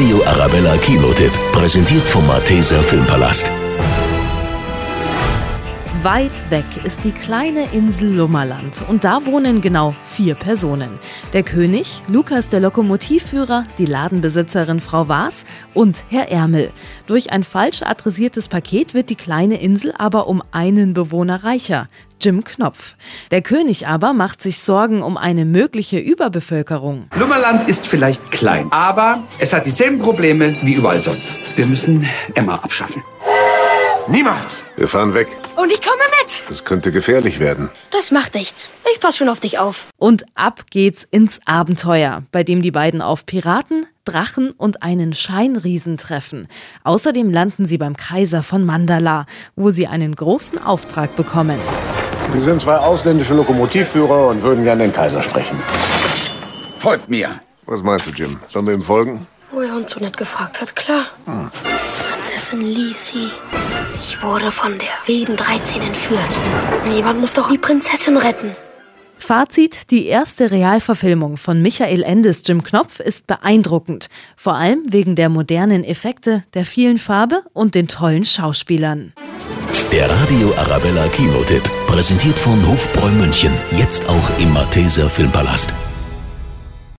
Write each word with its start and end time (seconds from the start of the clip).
Radio 0.00 0.24
Arabella 0.24 0.78
Kinotipp, 0.78 1.30
präsentiert 1.52 2.02
vom 2.04 2.26
Malteser 2.26 2.82
Filmpalast. 2.82 3.50
Weit 6.02 6.32
weg 6.50 6.64
ist 6.84 7.04
die 7.04 7.12
kleine 7.12 7.70
Insel 7.74 8.14
Lummerland 8.14 8.82
und 8.88 9.04
da 9.04 9.26
wohnen 9.26 9.60
genau 9.60 9.94
vier 10.02 10.36
Personen. 10.36 10.98
Der 11.34 11.42
König, 11.42 12.00
Lukas 12.08 12.48
der 12.48 12.60
Lokomotivführer, 12.60 13.66
die 13.76 13.84
Ladenbesitzerin 13.84 14.80
Frau 14.80 15.08
Waas 15.08 15.44
und 15.74 16.02
Herr 16.08 16.30
Ärmel. 16.30 16.70
Durch 17.06 17.30
ein 17.30 17.44
falsch 17.44 17.82
adressiertes 17.82 18.48
Paket 18.48 18.94
wird 18.94 19.10
die 19.10 19.16
kleine 19.16 19.60
Insel 19.60 19.92
aber 19.98 20.28
um 20.28 20.42
einen 20.50 20.94
Bewohner 20.94 21.44
reicher. 21.44 21.90
Jim 22.20 22.44
Knopf. 22.44 22.94
Der 23.30 23.42
König 23.42 23.86
aber 23.86 24.12
macht 24.12 24.42
sich 24.42 24.58
Sorgen 24.58 25.02
um 25.02 25.16
eine 25.16 25.44
mögliche 25.44 25.98
Überbevölkerung. 25.98 27.06
Lummerland 27.14 27.68
ist 27.68 27.86
vielleicht 27.86 28.30
klein, 28.30 28.68
aber 28.70 29.24
es 29.38 29.52
hat 29.52 29.66
dieselben 29.66 29.98
Probleme 29.98 30.56
wie 30.62 30.74
überall 30.74 31.02
sonst. 31.02 31.32
Wir 31.56 31.66
müssen 31.66 32.08
Emma 32.34 32.56
abschaffen. 32.56 33.02
Niemals! 34.08 34.64
Wir 34.76 34.88
fahren 34.88 35.14
weg. 35.14 35.28
Und 35.56 35.70
ich 35.70 35.80
komme 35.80 36.02
mit. 36.20 36.42
Das 36.48 36.64
könnte 36.64 36.90
gefährlich 36.90 37.38
werden. 37.38 37.68
Das 37.92 38.10
macht 38.10 38.34
nichts. 38.34 38.68
Ich 38.92 39.00
passe 39.00 39.18
schon 39.18 39.28
auf 39.28 39.40
dich 39.40 39.58
auf. 39.58 39.86
Und 39.98 40.24
ab 40.34 40.64
geht's 40.70 41.04
ins 41.04 41.40
Abenteuer, 41.44 42.24
bei 42.32 42.42
dem 42.42 42.60
die 42.60 42.70
beiden 42.70 43.02
auf 43.02 43.24
Piraten, 43.24 43.86
Drachen 44.04 44.50
und 44.52 44.82
einen 44.82 45.12
Scheinriesen 45.12 45.96
treffen. 45.96 46.48
Außerdem 46.82 47.30
landen 47.30 47.66
sie 47.66 47.78
beim 47.78 47.96
Kaiser 47.96 48.42
von 48.42 48.64
Mandala, 48.64 49.26
wo 49.54 49.70
sie 49.70 49.86
einen 49.86 50.16
großen 50.16 50.58
Auftrag 50.60 51.14
bekommen. 51.14 51.58
Wir 52.32 52.42
sind 52.42 52.62
zwei 52.62 52.76
ausländische 52.76 53.34
Lokomotivführer 53.34 54.28
und 54.28 54.42
würden 54.42 54.64
gerne 54.64 54.84
den 54.84 54.92
Kaiser 54.92 55.22
sprechen. 55.22 55.58
Folgt 56.78 57.10
mir. 57.10 57.40
Was 57.66 57.82
meinst 57.82 58.06
du, 58.06 58.10
Jim? 58.10 58.38
Sollen 58.48 58.66
wir 58.66 58.74
ihm 58.74 58.82
folgen? 58.82 59.26
Wo 59.50 59.60
er 59.60 59.74
uns 59.76 59.90
so 59.92 60.00
nett 60.00 60.16
gefragt 60.16 60.60
hat, 60.60 60.74
klar. 60.76 61.06
Prinzessin 61.24 62.62
Lisi. 62.62 63.30
Ich 63.98 64.22
wurde 64.22 64.50
von 64.50 64.78
der 64.78 64.88
wilden 65.06 65.36
13 65.36 65.82
entführt. 65.82 66.36
Jemand 66.92 67.20
muss 67.20 67.32
doch 67.34 67.50
die 67.50 67.58
Prinzessin 67.58 68.16
retten. 68.16 68.54
Fazit: 69.18 69.90
Die 69.90 70.06
erste 70.06 70.50
Realverfilmung 70.50 71.36
von 71.36 71.60
Michael 71.60 72.02
Endes 72.02 72.42
Jim 72.46 72.62
Knopf 72.62 73.00
ist 73.00 73.26
beeindruckend. 73.26 74.08
Vor 74.36 74.54
allem 74.54 74.82
wegen 74.88 75.14
der 75.16 75.28
modernen 75.28 75.84
Effekte, 75.84 76.44
der 76.54 76.64
vielen 76.64 76.98
Farbe 76.98 77.42
und 77.52 77.74
den 77.74 77.88
tollen 77.88 78.24
Schauspielern. 78.24 79.12
Der 79.92 80.08
Radio 80.08 80.54
Arabella 80.56 81.08
Kinotipp, 81.08 81.62
präsentiert 81.88 82.38
von 82.38 82.64
Hofbräu 82.64 83.10
München, 83.10 83.52
jetzt 83.76 84.08
auch 84.08 84.38
im 84.38 84.52
Malteser 84.52 85.10
Filmpalast. 85.10 85.74